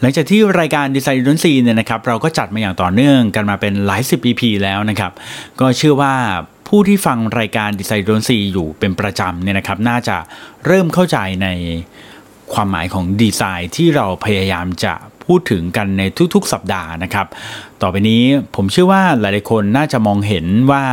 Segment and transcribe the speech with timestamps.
[0.00, 5.12] หลังจากที่รายการดีไซน์ดนซีเนี่ยนะครับเราก็จัดมาอย่างต่อเนื่องกันมาเป็นหลายสิบ EP แล้วนะครับ
[5.60, 6.14] ก็เชื่อว่า
[6.68, 10.16] ผู้ที่ฟังรายการดีไซน์ดนซีอยู่เป็นประจำเนี่ยนะครับน่าจะ
[10.66, 11.48] เริ่มเข้าใจใน
[12.52, 14.94] ความหมายของดีไซน์ที่เราพยายามจะ
[15.26, 16.02] พูดถึงกันใน
[16.34, 17.26] ทุกๆ สัปดาห์นะครับ
[17.82, 18.22] ต่อไปนี้
[18.56, 20.84] ผมเชื่อว่าหลายๆคนน่าจะมองเห็นว่า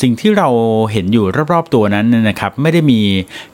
[0.00, 0.48] สิ่งที่เรา
[0.92, 3.00] เห็นอยู่รอบๆตัวนั้นนะครับ ไม่ได้มี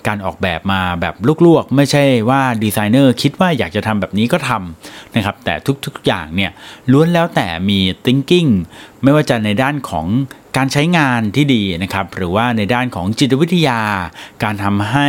[0.07, 1.14] การออกแบบมาแบบ
[1.46, 5.55] ลวกๆ ไม่ใช่ว่าดีไซเนอร์คิดว่าอยากจะทำแบบนี้ก็ทำนะครับ แต่
[5.85, 6.51] ทุกๆอย่างเนี่ย
[6.93, 8.50] ล้วนแล้วแต่มี thinking
[9.03, 10.07] ไม่ว่าจะในด้านของ
[10.57, 13.81] การใช้งานที่ดีนะครับ หรือว่าในด้านของจิตวิทยา
[14.43, 15.09] การทำให้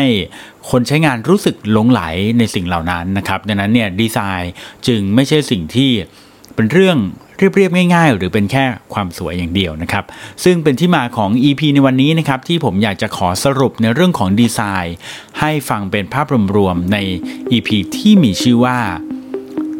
[0.70, 2.02] คนใช้งานรู้สึกหลงไหล
[2.38, 4.54] ในสิ่งเหล่านั้นนะครับ ดังนั้นเนี่ยดีไซน์
[4.88, 5.92] จึงไม่ใช่สิ่งที่
[6.56, 6.98] เป็นเรื่อง
[7.38, 10.06] เรียบๆง่าย ๆ หรือเป็นแค่ความสวยอย่างเดียวนะครับ
[10.44, 14.96] ซึ่งเป็นที่มาของ EP ในวันนี้นะครับ ที่ผมอยากจะขอสรุปในเรื่องของดีไซน์
[15.40, 16.98] ให้ฟังเป็นภาพรวมๆใน
[17.52, 18.78] EP ที่มีชื่อว่า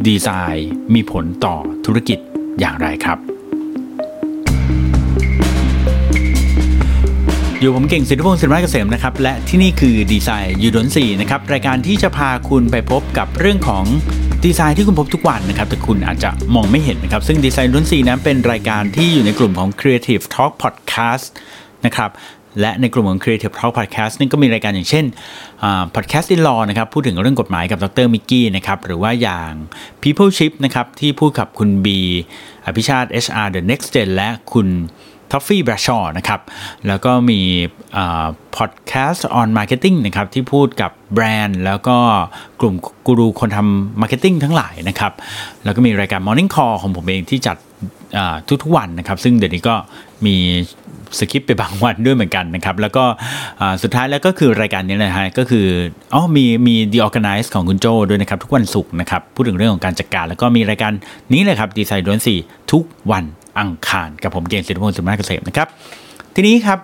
[0.08, 1.56] ดีไซน์มีผลต่อ
[1.86, 2.20] ธุรกิจ
[2.60, 3.33] อย่างไรครับ
[7.64, 13.84] อยู่ผมเก่งสิทธิพงศ์สินวัฒน์เกษมนะครับและที่นี่คือดีไซน์ยูดนสีนะครับรายการที่จะพาคุณไปพบกับเรื่องของ
[14.46, 21.26] ดีไซน์ที่คุณพบทุกวันนะครับแต่คุณอาจจะมองไม่เห็นนะครับซึ่งดีไซน์ยูดนสีนั้นเป็นรายการที่อยู่ในกลุ่มของ Creative Talk Podcast
[21.86, 22.12] นะครับ
[22.62, 25.06] และในกลุ่มของ Creative Talk Podcast นี่ก็มีรายการอย่างเช่น
[25.96, 29.52] Podcast in Law นะครับพูดถึงเรื่องกฎหมายกับดรมิกกี้นะครับหรือว่าอย่าง
[30.04, 32.00] People Ship นะครับที่พูดกับคุณบี
[32.66, 34.70] อภิชาติ HR The Next Gen และคุณ
[35.34, 36.42] ท้อฟฟี่แบรดชอว์นะครับ
[36.88, 37.40] แล้วก็มี
[38.56, 41.98] Podcast on Marketing นะครับ ที่พูดกับแบรนด์ แล้วก็
[42.62, 45.14] กลุ่มกูรูคนทำ marketing ทั้งหลายนะครับ
[45.64, 47.58] แล้วก็มีรายการ Morning Call ของผมเองที่จัด
[48.64, 49.76] ทุกๆวันนะครับ ซึ่งเดี๋ยวนี้ก็
[50.26, 50.36] มี
[51.20, 53.04] สคริปต์ไปบางวันด้วยเหมือนกันนะครับ แล้วก็
[53.84, 55.66] สุดท้ายแล้วก็คือรายการนี้นะฮะก็คือ
[56.14, 60.92] อ๋อมีมี The Organize ของคุณโจด้วยนะครับ ทุกวันศุกร์นะครับ พูดถึงเรื่องของการจัดการ แล้วก็มีรายการ
[61.34, 62.40] นี้เลยครับดีไซน์ดวนสี่
[62.72, 63.26] ทุกวัน
[63.60, 65.68] อังคาร กับผมเกณฑ์สิทธิพงศ์สุมาเกษมนะครับ
[66.36, 66.80] ทีนี้ครับ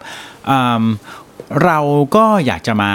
[1.66, 1.80] เรา
[2.16, 2.92] ก็อยากจะมา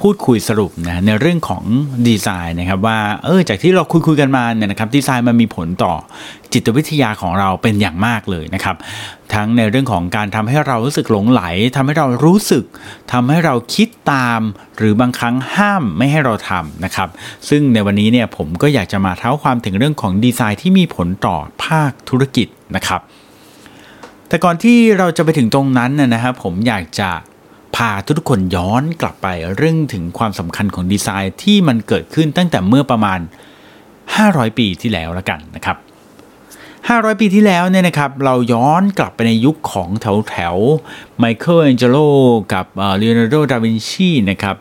[0.00, 1.64] พูดคุยสรุปนะในเรื่องของ
[2.08, 5.94] ดีไซน์นะครับว่าเออจากที่เราคุยคุยกันมาเนี่ยนะครับดีไซน์มันมีผลต่อ
[6.52, 8.76] จิตวิทยาของเราเป็นอย่างมากเลยนะครับ
[9.34, 11.42] ทั้งในเรื่องของการทำให้เรารู้สึกหลงไหล
[11.76, 12.64] ทำให้เรารู้สึก
[13.12, 14.40] ทำให้เราคิดตาม
[14.78, 17.08] หรือบางครั้งห้ามไม่ให้เราทำนะครับ
[17.48, 23.00] ซึ่งในวันนี้เนี่ยผมก็อยากจะมาเท้าความถึงเรื่องของดีไซน์ที่มีผลต่อภาคธุรกิจนะครับ
[24.28, 27.10] แต่ก่อนที่เราจะไปถึงตรงนั้นนะครับผมอยากจะ
[27.76, 33.20] พาทุกคนย้อนกลับไปเรื่องถึงความสำคัญของดีไซน์ที่มันเกิดขึ้นตั้งแต่เมื่อประมาณ
[33.88, 35.76] 500 ปีที่แล้วแล้วกันนะครับ
[36.58, 40.56] 500 ปีที่แล้วเนี่ยนะครับ เราย้อนกลับไปในยุคของแถวแถว
[41.18, 41.96] ไมเคิลแองเจโล
[42.52, 44.56] กับเลโอนาร์โด ดาวินชีนะครับ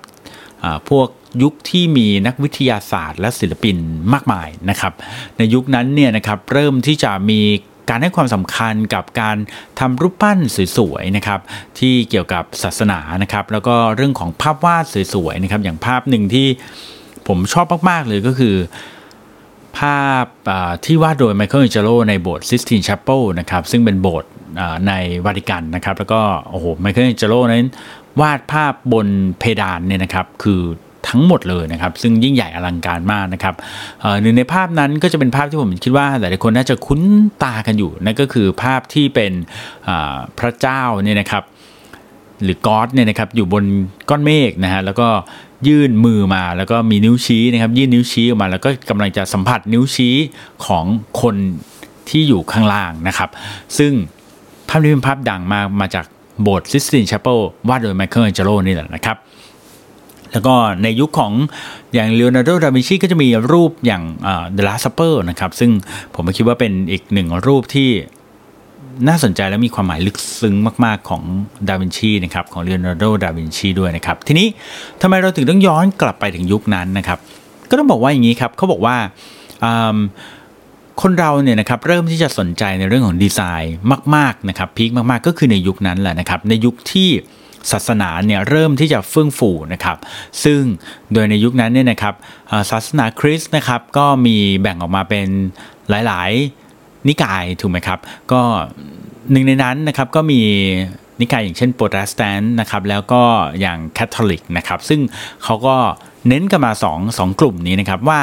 [0.89, 1.07] พวก
[1.41, 3.77] ยุคที่มีนักวิทยาศาสตร์และศิลปิน
[4.13, 4.93] มากมายนะครับ
[5.37, 7.41] ในยุคนั้นเนี่ยนะครับเริ่มที่จะมี
[7.89, 9.37] การให้ความสำคัญกับการ
[9.79, 10.37] ทำรูปปั้น
[10.77, 11.39] สวยๆนะครับ
[11.79, 16.47] ที่เกี่ยวกับศาสนานะครับแล้วก็เรื่องของภาพวาดสวยๆนะครับอย่างภาพหนึ่งที่
[17.27, 18.55] ผมชอบมากๆเลยก็คือ
[19.79, 20.25] ภาพ
[20.85, 24.31] ที่วาดโดยไมเคิลแองเจโลในโบสถ์ Sistine Chapel นะครับซึ่งเป็นโบสถ์
[24.87, 24.93] ใน
[25.25, 27.69] วาติกันนะครับ แล้วก็โอ้โหไมเคิลแองเจโลนั้น
[28.21, 29.07] วาดภาพบน
[29.39, 30.61] เพดานเนี่ยนะครับ คือ
[31.13, 33.55] ทั้งหมดเลยนะครับ ซึ่งยิ่งใหญ่อลังการมากนะครับ
[34.21, 37.01] หนึ่งในภาพนั้นก็จะเป็นภาพที่ผมคิดว่าหลายๆคนน่าจะคุ้น
[37.43, 39.31] ตากันอยู่นั่นก็คือภาพที่เป็น
[40.39, 41.43] พระเจ้าเนี่ยนะครับ
[42.43, 43.63] หรือ God เนี่ยนะครับอยู่บน
[44.09, 45.07] ก้อนเมฆนะฮะแล้วก็
[45.67, 50.15] ยื่นมือมาแล้วก็มีนิ้วชี้นะครับยื่นนิ้วชี้ออกมา แล้วก็กำลังจะสัมผัสนิ้วชี้
[50.65, 50.85] ของ
[51.21, 51.35] คน
[52.09, 53.29] ที่อยู่ข้างล่างนะครับ
[53.77, 53.91] ซึ่ง
[54.69, 56.05] ภาพนี้เป็นภาพดังมากมาจาก
[56.41, 57.39] โบสถ์ Sistine Chapel
[57.69, 59.17] วาดโดยไมเคิลแองเจโลนี่แหละนะครับ
[60.33, 61.33] แล้วก็ในยุคของ
[61.93, 65.71] อย่างเลโอนาร์โด ดาวินชีก็จะมีรูปอย่างเThe Last Supper นะครับ ซึ่ง
[66.15, 67.89] ผมคิดว่าเป็นอีกหนึ่งรูปที่
[69.07, 70.55] น่าสนใจและมีความหมายลึกซึ้ง
[70.85, 71.21] มาก ๆ ของ
[71.69, 74.47] ดาวินชีนะครับของเลโอนาร์โด ดาวินชีด้วยนะครับ ทีนี้
[75.01, 77.19] ทำไมเราถึงต้องย้อนกลับไปถึงยุคนั้นนะครับ
[77.69, 78.95] ก็ต้องบอกว่าอย่างนี้ครับเขาบอกว่า
[81.01, 83.75] คนเราเนี่ยนะครับเริ่มที่จะสนใจในเรื่องของดีไซน์
[84.15, 87.09] มาก ๆ นะครับ peak มาก ๆ ก็คือในยุคนั้นแหละนะครับในยุคที่
[87.71, 89.97] ศาสนาเนี่ยเริ่มที่จะเฟื่องฟูนะครับ
[90.43, 90.61] ซึ่ง
[91.13, 92.15] โดยในยุคนั้นเนี่ยนะครับ
[92.71, 95.27] ศาสนาคริสต์นะครับก็มีแบ่งออกมาเป็น
[95.89, 96.31] หลาย
[96.69, 97.99] ๆ นิกายถูกไหมครับ
[98.31, 98.41] ก็
[99.31, 100.41] หนึ่งในนั้นนะครับก็มี
[101.21, 103.21] นิกายอย่างเช่นโปรเตสแตนต์นะครับแล้วก็
[103.59, 104.99] อย่างแคทอลิกนะครับซึ่ง
[105.43, 105.75] เขาก็
[106.27, 108.21] เน้นกันมา2 2กลุ่มนี้นะครับว่า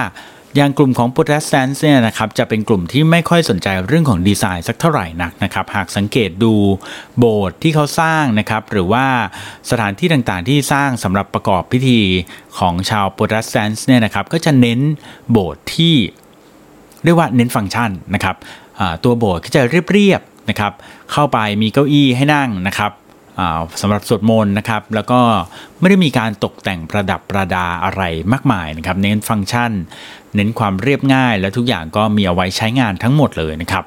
[0.56, 6.54] อย่างกลุ่มของ Protestant เนี่ยนะครับจะเป็นกลุ่มที่ไม่ค่อยสนใจเรื่องของดีไซน์สักเท่าไหร่นักนะครับ หากสังเกตดู
[7.18, 9.06] โบสถ์ที่เขาสร้างนะครับหรือว่า
[9.70, 12.00] สถานที่ต่างๆที่สร้างสำหรับประกอบพิธี
[12.58, 14.80] ของชาว Protestant เนี่ยนะครับก็จะเน้น
[15.30, 15.94] โบสถ์ที่
[17.04, 18.36] เรียกว่าเน้นฟังก์ชันนะครับ
[19.04, 19.62] ตัวโบสถ์ก็จะ
[19.92, 20.72] เรียบๆนะครับ
[21.12, 22.92] เข้าไปมีเก้าอี้ให้นั่งนะครับ
[23.80, 25.20] สำหรับสวดมนต์นะครับ แล้วก็
[25.78, 28.02] ไม่ได้มีการตกแต่งประดับประดาอะไร
[28.32, 29.72] มากมายนะครับ เน้นฟังก์ชัน
[30.34, 33.86] เน้นความเรียบง่าย และทุกอย่างก็มีเอาไว้ใช้งานทั้งหมดเลยนะครับ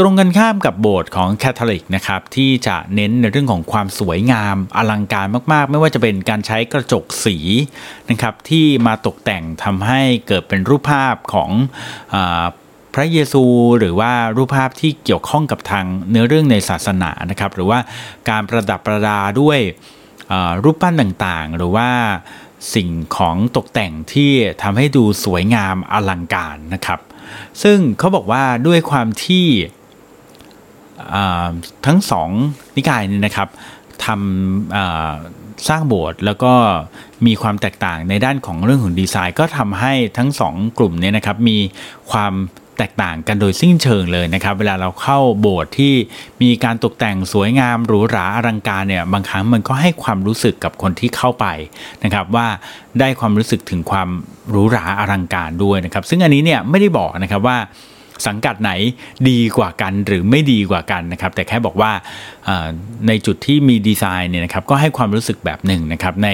[0.04, 7.36] รงกันข้ามกับโบสถ์ของแคทอลิกนะครับที่จะเน้นในเรื่องของความสวยงามอลังการมากๆ ไม่ว่าจะเป็นการใช้กระจกสี
[8.10, 11.50] นะครับที่มาตกแต่งทำให้เกิดเป็นรูปภาพของ
[12.98, 13.44] ระเยซู
[13.78, 17.78] หรือว่ารูปภาพที่เกี่ยวข้องกับทางเนื้อเรื่องในศาสนานะครับ หรือว่า
[18.28, 19.58] การประดับประดาด้วย
[20.64, 21.88] รูปปั้นต่างๆ หรือว่า
[22.74, 27.00] สิ่งของตกแต่งที่ทำให้ดูสวยงามอลังการนะครับ
[27.62, 29.46] ซึ่งเขาบอกว่าด้วยความที่
[31.86, 32.30] ทั้งสอง
[32.76, 33.48] นิกายนี่นะครับ
[34.04, 36.52] ทำสร้างโบสถ์แล้วก็
[37.26, 41.58] มีความแตกต่างในด้านของเรื่องของดีไซน์ ก็ทำให้ทั้งสองกลุ่มนี้นะครับมี
[42.10, 42.32] ความ
[42.78, 45.94] แตกต่างกันโดยสิ้นเชิงเลยนะครับ เวลาเราเข้าโบสถ์ที่
[46.42, 51.46] มีการตกแต่งสวยงามหรูหราอลังการเนี่ยบางครั้งมันก็ให้ความรู้สึกกับคนที่เข้าไป
[52.04, 52.46] นะครับว่า
[53.00, 54.08] ได้ความรู้สึกถึงความ
[54.50, 57.58] หรูหราอลังการด้วยนะครับ ซึ่งอันนี้เนี่ยไม่ได้บอกนะครับว่า
[58.26, 58.72] สังกัดไหน
[59.28, 61.92] ดีกว่ากันหรือไม่ดีกว่ากันนะครับ แต่แค่บอกว่า
[63.06, 66.28] ในจุดที่มีดีไซน์เนี่ยนะครับก็ให้ความรู้สึกแบบหนึ่งนะครับใน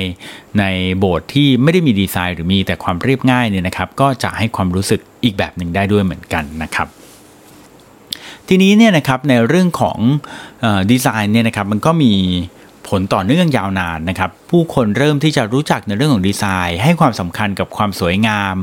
[0.59, 0.65] ใน
[0.99, 6.89] โบสถ์ที่ไม่ได้มีดีไซน์หรือมีแต่ความเรียบง่ายเนี่ยนะครับ ก็จะให้ความรู้สึกอีกแบบหนึ่งได้ด้วยเหมือนกันนะครับ
[8.49, 9.99] ทีนี้เนี่ยนะครับในเรื่องของ
[10.91, 12.13] ดีไซน์เนี่ยนะครับมันก็มี
[12.89, 18.55] ผลต่อเนื่องยาวนานนะครับ ผู้คนเริ่มที่จะรู้จักในเรื่องของดีไซน์ ให้ความสำคัญกับความสวยงาม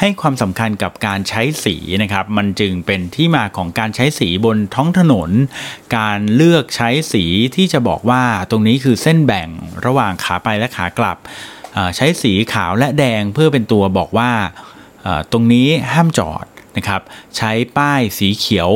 [0.00, 5.30] ให้ความสำคัญกับการใช้สีนะครับ มันจึงเป็นที่มาของการใช้สีบนท้องถนน
[5.96, 7.24] การเลือกใช้สี
[7.56, 9.48] ที่จะบอกว่าตรงนี้คือเส้นแบ่ง
[9.86, 11.16] ระหว่างขาไปและขากลับ
[11.96, 14.30] ใช้สีขาวและแดงเพื่อเป็นตัวบอกว่า
[15.32, 16.46] ตรงนี้ห้ามจอด
[16.78, 17.02] นะครับ
[17.36, 18.70] ใช้ป้ายสีเขียว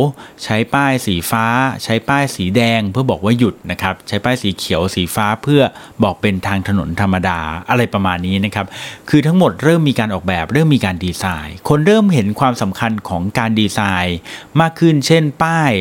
[0.44, 1.46] ใช้ป้ายสีฟ้า
[1.84, 5.62] ใช้ป้ายสีแดงเพื่อบอกว่าหยุดนะครับใช้ป้ายสีเขียวสีฟ้าเพื่อ
[6.02, 7.38] บอกเป็นทางถนนธรรมดา
[7.70, 8.66] อะไรประมาณนี้นะครับ
[9.08, 14.18] คือทั้งหมดเริ่มมีการออกแบบเริ่มมีการดีไซน์ คนเริ่มเห็นความสำคัญของการดีไซน์
[14.60, 15.72] มากขึ้นเช่นป้าย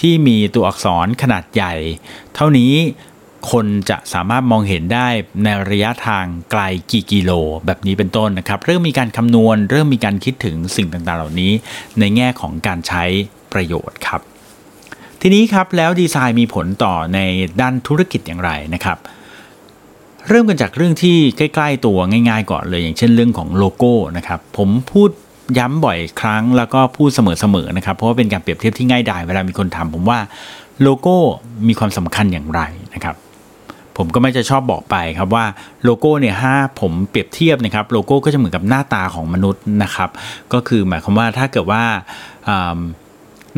[0.00, 1.74] ที่มีตัวอักษรขนาดใหญ่
[2.34, 2.74] เท่านี้
[3.50, 5.08] คนจะสามารถมองเห็นได้
[5.44, 7.30] ในระยะทางไกลกี่กิโล
[7.66, 11.52] แบบนี้เป็นต้นนะครับ เริ่มมีการคำนวณ เริ่มมีการคิดถึงสิ่งต่างๆ เหล่านี้
[11.98, 13.04] ในแง่ของการใช้
[13.52, 14.20] ประโยชน์ครับ
[15.20, 17.18] ทีนี้ครับแล้วดีไซน์มีผลต่อใน
[17.60, 18.98] ด้านธุรกิจอย่างไรนะครับ
[20.28, 25.10] เริ่มกันจากเรื่องที่ใกล้ๆตัวง่าย ๆ ก่อนเลย อย่างเช่นเรื่องของโลโก้นะครับผมพูด
[25.58, 30.18] ย้ำบ่อยครั้งแล้วก็พูดเสมอๆนะครับ เพราะว่าเป็นการเปรียบเทียบที่ง่ายดายเวลามีคนถามผมว่า
[30.82, 31.16] โลโก้
[31.68, 32.60] มีความสำคัญอย่างไร
[32.94, 33.16] นะครับ
[33.96, 35.44] ผมก็มักจะชอบบอกไปครับว่า
[35.84, 40.10] โลโก้เนี่ยถ้าผมเปรียบเทียบนะครับโลโก้ก็จะเหมือนกับหน้าตาของมนุษย์นะครับ
[40.52, 41.82] ก็คือหมายความว่าถ้าเกิดว่า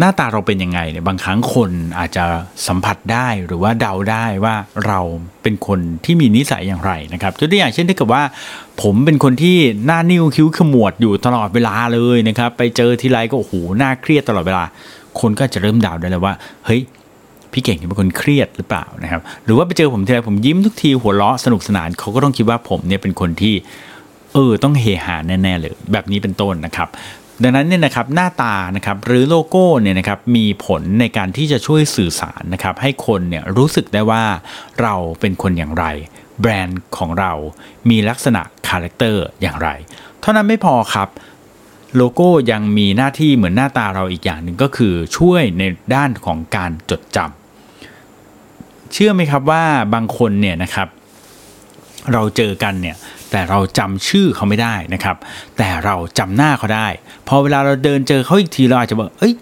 [0.01, 2.25] หน้าตาเราเป็นยังไงเนี่ยบางครั้งคนอาจจะ
[2.67, 4.55] สัมผัสได้หรือว่าเดาได้ว่า
[4.87, 5.01] เรา
[5.43, 8.23] เป็นคนที่มีนิสัยอย่างไรนะครับตัวอย่างเช่นถ้าเกิดว่า
[8.83, 9.57] ผมเป็นคนที่
[9.87, 14.65] หน้านิ้วคิ้วขมวดอยู่ตลอดเวลาเลยนะครับ ไปเจอทีไรก็โอ้โหหน้าเครียดตลอดเวลา
[15.21, 16.81] คนก็จะเริ่มเดาได้เลยว่า เฮ้ย
[17.53, 23.55] พี่เก่งเป็นคนเครียดหรือเปล่านะครับ หรือว่าไปเจอผมทีไรผมยิ้มทุกทีหัวเราะสนุกสนานเขาก็ต้องคิดว่าผมเนี่ยเป็นคนที่
[24.33, 26.89] เออต้องเฮฮาแน่ๆเลย แบบนี้เป็นต้นนะครับ
[27.43, 34.25] ดังนั้นเนี่ยนะครับหน้าตานะครับหรือโลโก้เนี่ยนะครับมีผลในการที่จะช่วยสื่อสารนะครับให้คนเนี่ยรู้สึกได้ว่า
[34.83, 35.85] เราเป็นคนอย่างไร
[36.41, 37.33] แบรนด์ของเรา
[37.91, 39.69] มีลักษณะ character อย่างไร
[40.21, 41.09] เท่านั้นไม่พอครับ
[41.97, 45.63] โลโก้ยังมีหน้าที่เหมือนหน้าตาเราอีกอย่างหนึ่งก็คือช่วยใน
[45.95, 47.38] ด้านของการจดจำ
[48.93, 49.65] เชื่อไหมครับว่า
[49.95, 50.89] บางคนเนี่ยนะครับ
[52.13, 52.97] เราเจอกันเนี่ย
[53.31, 55.17] แต่เราจำชื่อเขาไม่ได้นะครับ
[55.59, 56.89] แต่เราจำหน้าเขาได้
[57.29, 59.35] พอเวลาเราเดินเจอเขาอีกทีเราอาจจะบอกเอ้ย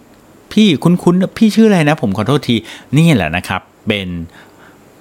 [0.52, 2.56] พี่คุ้นๆพี่ชื่ออะไรนะ ผมขอโทษที
[2.96, 4.08] นี่แหละนะครับ เป็น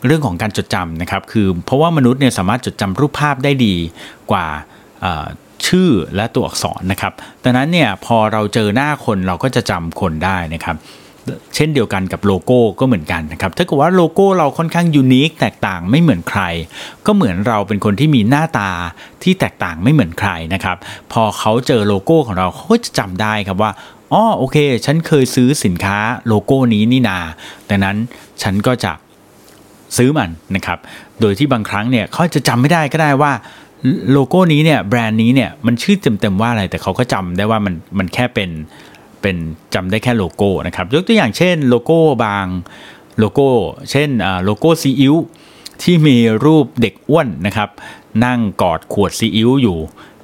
[0.06, 3.76] เรื่องของการจดจำนะครับ คือเพราะว่ามนุษย์เนี่ยสามารถจดจำรูปภาพได้ดี
[4.32, 4.46] กว่า
[5.68, 10.76] ชื่อและตัวอักษรนะครับดังนั้นเนี่ยพอเราเจอหน้าคนเราก็จะจำคนได้นะครับ
[11.56, 16.42] เช่นเดียวกันกับโลโก้ก็เหมือนกันนะครับถ้าเกิดว่าโลโก้เราค่อนข้าง unique แตกต่างไม่เหมือนใคร
[17.06, 18.72] ก็เหมือนเราเป็นคนที่มีหน้าตา
[19.24, 20.78] ที่แตกต่างไม่เหมือนใครนะครับ
[21.12, 23.72] พอเขาเจอโลโก้ของเราเขาจะจำได้ครับว่า
[24.14, 27.18] อ๋อโอเค ฉันเคยซื้อสินค้าโลโก้นี้นี่นา
[27.70, 27.96] ดังนั้น
[28.44, 28.92] ฉันก็จะ
[29.98, 30.80] ซื้อมันนะครับ
[31.22, 33.32] โดยที่บางครั้งเนี่ยเขาจะจำไม่ได้ก็ได้ว่า
[34.12, 38.50] โลโก้นี้เนี่ยแบรนด์นี้เนี่ยมันชื่อเต็มๆว่าอะไรแต่เขาก็จำได้ว่ามันมันแค่เป็น
[39.26, 39.44] เป็น
[39.76, 42.46] จำได้แค่โลโก้นะครับยกตัวอย่างเช่นโลโก้บาง
[43.20, 43.48] โลโก้
[43.92, 44.10] เช่น
[44.44, 45.16] โลโก้ซีอิ๊ว
[45.82, 47.70] ที่มีรูปเด็กอ้วนนะครับ
[48.26, 49.78] นั่งกอดขวดซีอิ๊วอยู่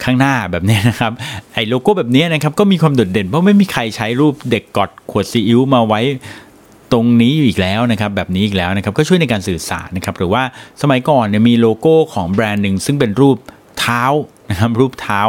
[0.04, 1.12] ข้างหน้าแบบนี้นะครับ
[1.54, 6.02] ไอ้โลโก้แบบนี้นะครับก็มีความโดดเด่นเพราะไม่มีใครใช้รูปเด็กกอดขวดซีอิ๊วมาไว้
[6.92, 10.44] ตรงนี้อีกแล้วนะครับแบบนี้อีกแล้วนะครับก็ช่วยในการสื่อสารนะครับหรือว่า
[10.82, 13.38] สมัยก่อนเนี่ยมีโลโก้ของแบรนด์หนึ่งซึ่งเป็นรูป
[13.80, 14.04] เท้า
[14.50, 15.22] นะครับรูปเท้า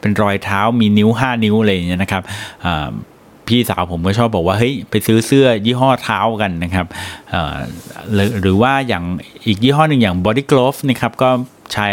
[0.00, 2.22] เป็นรอยเท้ามีนิ้ว 5 นิ้วอะไรอย่างเงี้ยนะครับ
[3.48, 6.86] พี่สาวผมก็ชอบบอกว่าเฮ้ยไปซื้อเสื้อยี่ห้อเท้ากันนะครับ
[8.42, 9.04] หรือว่าอย่าง
[9.46, 11.30] อีกยี่ห้อหนึ่งอย่าง Body Glove นะครับก็
[11.72, 11.88] ใช้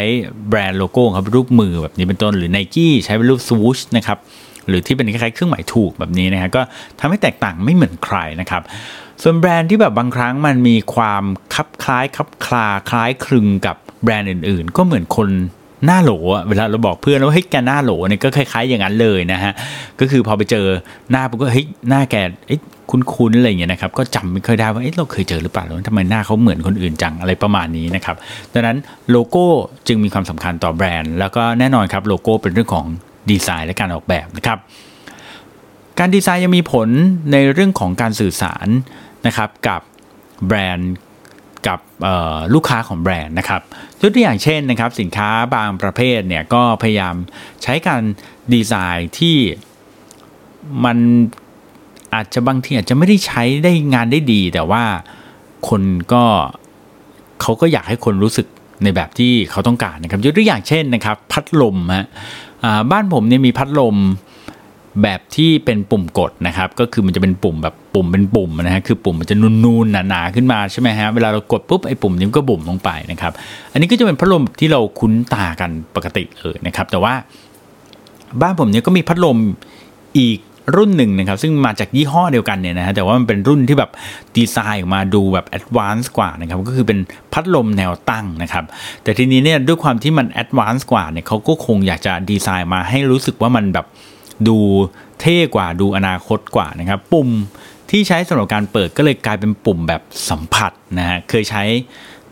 [0.49, 4.17] แบรนด์โลโก้ครับรูปมือแบบนี้เป็นต้นหรือ n i กี้ใช้เป็นรูป swoosh นะครับ
[4.67, 6.61] หรือที่เป็นคล้ายๆเครื่องหมายถูกแบบนี้นะฮะก็
[6.99, 8.61] ทำให้แตกต่างไม่เหมือนใครนะครับ
[9.21, 15.29] ส่วนแบรนด์ที่แบบบางครั้งมันมีความคับคล้ายคับคลาคล้ายคลึงกับแบรนด์อื่นๆ ก็เหมือนคน
[15.85, 16.11] หน้าโหล
[16.49, 19.53] เวลาเราบอกเพื่อนว่าเฮ้ยแกหน้าโหลเนี่ยก็คล้ายๆอย่างนั้นเลยนะฮะ
[19.99, 20.65] ก็คือพอไปเจอ
[21.11, 22.15] หน้าปุ๊บก็เฮ้ยหน้าแก
[22.89, 28.15] คุ้นๆอะไรอย่างเงี้ยนะครับก็จำไม่ค่อยได้ว่าเอ๊ะเราเคยเจอหรือเปล่าแล้วทำไมหน้าเขาเหมือนคนอื่นจังอะไรประมาณนี้นะครับ
[28.53, 28.77] ดังนั้น
[29.11, 29.45] โลโก้
[29.87, 32.85] จึงมีความสำคัญต่อแบรนด์ แล้วก็แน่นอนครับโลโก้เป็นเรื่องของ
[33.29, 34.57] ดีไซน์และการออกแบบนะครับ
[35.99, 36.89] การดีไซน์ยังมีผล
[37.31, 38.67] ในเรื่องของการสื่อสาร
[39.27, 39.81] นะครับกับ
[40.47, 40.93] แบรนด์
[41.67, 41.79] กับ
[42.53, 43.61] ลูกค้าของแบรนด์นะครับ
[44.01, 47.15] ยกตัวอย่างเช่นนะครับสินค้าบางประเภทเนี่ยก็พยายาม
[47.63, 48.01] ใช้การ
[48.53, 49.37] ดีไซน์ที่
[50.85, 50.97] มัน
[52.13, 54.83] อาจจะบางทีอาจจะไม่ได้ใช้ได้งานได้ดี แต่ว่า
[55.69, 55.81] คน
[56.13, 56.23] ก็
[57.41, 58.47] เขาก็อยากให้คนรู้สึก
[58.83, 62.07] ในแบบที่เขาต้องการนะครับยกตัวอย่างเช่นนะครับ พัดลมฮะ
[62.91, 63.95] บ้านผมเนี่ยมีพัดลม
[65.01, 69.35] แบบที่เป็นปุ่มกดนะครับ ก็คือมันจะเป็นปุ่มแบบปุ่มเป็นปุ่มนะฮะคือปุ่มมันจะ
[69.65, 73.31] นูนๆหนาๆขึ้นมาใช่ไหมฮะเวลาเรากดปุ๊บไอ้ปุ่มนี้ก็บุ่มลงไปนะครับ
[73.71, 77.13] อันนี้ก็จะเป็นพัดลมที่เราคุ้นตากันปกติเลยนะครับ แต่ว่า
[78.41, 79.37] บ้านผมเนี่ยก็มีพัดลม
[80.19, 80.39] อีก
[80.75, 83.91] รุ่นหนึ่งนะครับ ซึ่งมาจากยี่ห้อเดียวกันเนี่ยนะฮะแต่ว่ามันเป็นรุ่นที่แบบ
[84.37, 86.99] ดีไซน์ออกมาดูแบบ advance กว่านะครับก็คือเป็น
[87.33, 88.63] พัดลมแนวตั้งนะครับ
[89.03, 93.85] แต่ทีนี้เนี่ยด้วยความที่มัน advance กว่าเนี่ยเขาก็คงอยากจะดีไซน์มาให้รู้สึกว่ามันแบบ
[94.47, 94.57] ดู
[95.21, 97.29] เท่กว่าดูอนาคตกว่านะครับ ปุ่ม
[97.91, 101.63] ที่ใช้สำหรับการเปิดก็เลยกลายเป็นปุ่มแบบสัมผัสนะฮะเคยใช้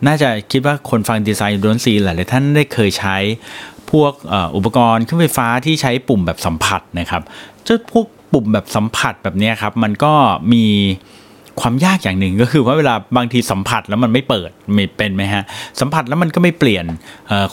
[0.06, 3.16] น่าจะคิดว่าคนฟังดีไซน์ดนซีหลายท่านได้เคยใช้
[3.90, 4.12] พวก
[4.56, 7.22] อุปกรณ์เครื่องไฟฟ้าที่ใช้ปุ่มแบบสัมผัสนะครับ
[7.64, 10.12] เจ้าพวกปุ่มแบบสัมผัสแบบนี้ครับมันก็
[10.52, 10.64] มี
[11.60, 15.42] ความยากอย่างหนึ่งก็คือว่าเวลาบางทีสัมผัสแล้วมันไม่เปิดไม่เป็นไหมฮะ
[15.80, 16.84] สัมผัสแล้วมันก็ไม่เปลี่ยน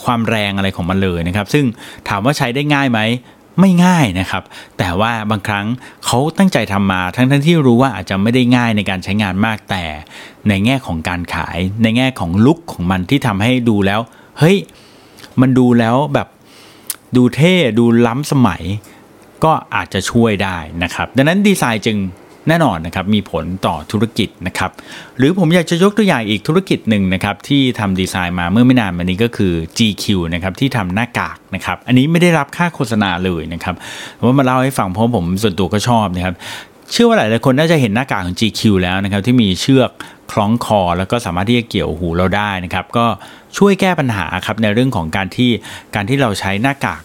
[0.04, 1.64] ความแรงอะไรของมันเลยนะครับ ซึ่ง
[2.08, 3.00] ถามว่าใช้ได้ง่ายไหม
[3.58, 4.42] ไม่ง่ายนะครับ
[4.78, 5.66] แต่ว่าบางครั้ง
[6.06, 9.84] เขาตั้งใจทำมาทั้งทั้งที่รู้ว่าอาจจะไม่ได้ง่ายในการใช้งานมากแต่
[10.48, 14.00] ในแง่ของการขาย ในแง่ของลุคของมันที่ทำให้ดูแล้ว
[14.38, 14.56] เฮ้ย
[15.40, 16.28] มันดูแล้วแบบ
[17.16, 18.62] ดูเท่ดูล้ำสมัย
[19.44, 21.96] ก็อาจจะช่วยได้นะครับ ดังนั้นดีไซน์จึง
[22.50, 24.70] แน่นอนนะครับมีผลต่อธุรกิจนะครับ
[25.18, 30.04] หรือผมอยากจะยกตัวอย่างอีกธุรกิจหนึ่งนะครับที่ทำดีไซน์มาเมื่อไม่นานมานี้ก็คือ GQ
[30.34, 33.74] นะครับที่ทำหน้ากากนะครับอันนี้ไม่ได้รับค่าโฆษณาเลยนะครับ
[34.24, 36.34] ว่ามาเล่าให้ฟังเพราะผมส่วนตัวก็ชอบนะครับ
[36.92, 39.90] เชื่อว่าหลายๆคนน่าจะเห็นหน้ากากของ GQ แล้วนะครับที่มีเชือก
[40.32, 43.06] คล้องคอ แล้วก็สามารถที่จะเกี่ยวหูเราได้นะครับก็
[43.58, 45.50] ช่วยแก้ปัญหาครับในเรื่องของการที่
[45.94, 47.02] การที่เราใช้หน้ากาก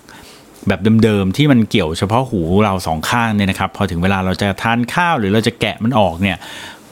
[0.67, 6.37] แบบเดิมๆที่มันเกี่ยวเฉพาะหูเราสองข้างเนี่ยนะครับ พอถึงเวลาเราจะทานข้าวหรือเราจะแกะมันออกเนี่ย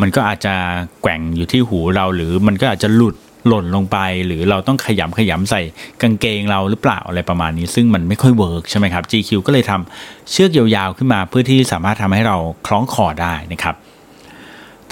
[0.01, 0.53] มันก็อาจจะ
[1.01, 3.15] แกว่งอยู่ที่หูเราหรือมันก็อาจจะหลุดร่วง
[3.47, 5.61] หล่นลงไป หรือเราต้องขยำขยำใส่
[6.01, 12.37] กางเกงเราหรือเปล่าอะไรประมาณนี้ ซึ่งมันไม่ค่อย work ใช่ไหมครับ GQ ก็เลยทำเชือกยาวๆขึ้นมาเพื่อที่สามารถทำให้เรา
[12.67, 13.75] คล้องคอได้นะครับ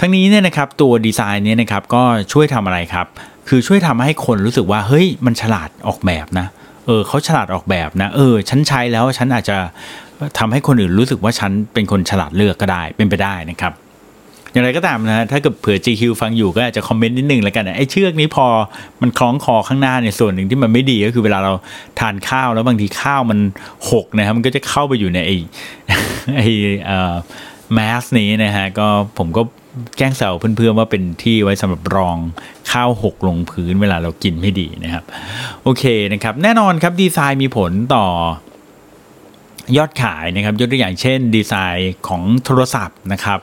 [0.00, 3.06] ทั้งนี้เนี่ยนะครับตัวดีไซน์เนี่ยนะครับก็ช่วยทำอะไรครับ
[3.48, 9.56] คือช่วยทำให้คนรู้สึกว่าเฮ้ยมันฉลาดออกแบบนะเเออเขาฉลาดออกแบบนะ เออ ฉันใช้แล้วฉันอาจจะ
[10.38, 13.74] ทำให้คนอื่นรู้สึกว่าฉันเป็นคนฉลาดเลือกก็ได้เป็นไปได้นะครับ
[14.52, 18.46] อย่างไรก็ตามนะถ้าเกิดเผื่อ GQ ฟังอยู่ก็อาจจะคอมเมนต์นิดนึงแล้วกันนะไอ้เชือกนี้พอ
[19.02, 21.52] มันคล้องคอข้างหน้าเนี่ยส่วนหนึ่งที่มันไม่ดีก็คือเวลาเรา
[22.00, 23.38] ทานข้าวแล้วบางทีข้าวมัน
[23.90, 25.36] หกนะครับมันก็จะเข้าไปอยู่ในไอ้
[26.36, 26.48] ไอ้
[26.86, 27.14] เอ่อ
[27.74, 29.42] แมสนี้นะฮะก็ผมก็
[29.96, 32.16] แกล้งแซวเพื่อนๆว่าเป็นที่ไว้สำหรับรอง
[32.70, 35.04] ข้าวหกลงพื้นเวลาเรากินไม่ดีนะครับ
[35.62, 38.06] โอเคนะครับ แน่นอนครับดีไซน์มีผลต่อ
[39.76, 43.38] ยอดขายนะครับยกตัวอย่างเช่น ดีไซน์ของโทรศัพท์นะครับ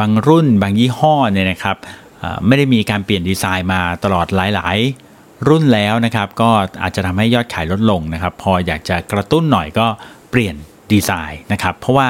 [0.00, 1.76] บางรุ่นบางยี่ห้อเนี่ยนะครับ
[2.46, 4.78] ไม่ได้มีการเปลี่ยนดีไซน์มาตลอดหลาย
[5.12, 6.50] ๆ รุ่นแล้วนะครับ ก็
[6.82, 9.86] อาจจะทำให้ยอดขายลดลงนะครับ พออยากจะกระตุ้นหน่อยก็
[10.30, 10.54] เปลี่ยน
[10.92, 12.08] ดีไซน์นะครับ เพราะว่า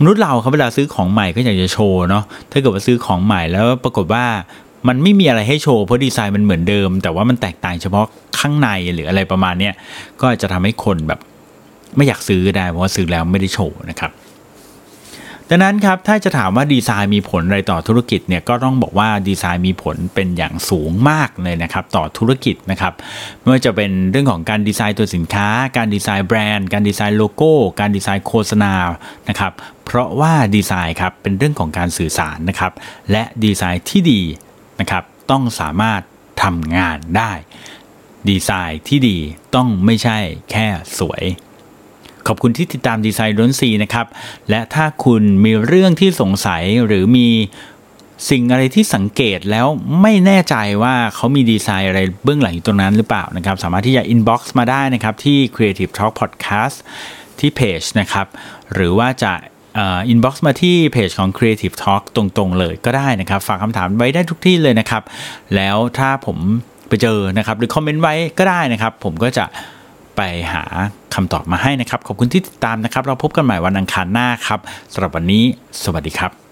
[0.00, 4.24] มนุษย์เราครับเวลาซื้อของใหม่ก็อยากจะโชว์เนาะถ้าเกิดว่าซื้อของใหม่แล้วปรากฏว่า
[4.88, 8.06] มันไม่มีอะไรให้โชว์เพราะดีไซน์มันเหมือนเดิม แต่ว่ามันแตกต่างเฉพาะ
[8.38, 9.70] ข้างในหรืออะไรประมาณนี้
[10.20, 11.20] ก็จะทำให้คนแบบ
[11.96, 14.10] ไม่อยากซื้อได้เพราะว่าซื้อแล้วไม่ได้โชว์นะครับ
[15.50, 22.94] ดังนั้นครับถ้าจะถามว่าดีไซน์มีผลอะไรต่อธุรกิจเนี่ยก็ต้องบอกว่าดีไซน์มีผลเป็นอย่างสูงมากเลยนะครับต่อธุรกิจนะครับ
[23.40, 28.72] ไม่ว่าจะเป็นเรื่องของการดีไซน์ตัวสินค้า การดีไซน์แบรนด์ การดีไซน์โลโก้ การดีไซน์โฆษณา
[29.28, 29.52] นะครับ
[29.84, 32.72] เพราะว่าดีไซน์ครับเป็นเรื่องของการสื่อสารนะครับ
[33.10, 34.22] และดีไซน์ที่ดี
[34.80, 36.00] นะครับต้องสามารถ
[36.42, 37.32] ทำงานได้
[38.28, 39.18] ดีไซน์ที่ดี
[39.54, 40.18] ต้องไม่ใช่
[40.50, 40.66] แค่
[40.98, 41.24] สวย
[42.26, 44.06] ขอบคุณที่ติดตามดีไซน์ล้นซีนะครับ
[44.50, 47.28] และถ้าคุณมีเรื่องที่สงสัยหรือมี
[48.30, 49.66] สิ่งอะไรที่สังเกตแล้ว
[50.02, 56.76] ไม่แน่ใจว่าเขามีดีไซน์อะไรเบื้องหลังอยู่ตรงนั้นหรือเปล่านะครับ สามารถที่จะ inbox มาได้นะครับ ที่ Creative Talk Podcast
[57.40, 58.26] ที่เพจนะครับ
[58.74, 59.32] หรือว่าจะ
[59.78, 65.02] inbox มาที่เพจของ Creative Talk ตรงๆเลยก็ได้นะครับ ฝากคำถามไว้ได้ทุกที่เลยนะครับ
[65.54, 66.38] แล้วถ้าผม
[66.88, 69.44] ไปเจอนะครับ หรือคอมเมนต์ไว้ก็ได้นะครับ ผมก็จะ
[70.16, 70.64] ไปหา
[71.14, 74.60] คำตอบมาให้นะครับ ขอบคุณที่ติดตามนะครับ เราพบกันใหม่วันอังคารหน้าครับ
[74.92, 75.44] สำหรับวันนี้
[75.84, 76.45] สวัสดีครับ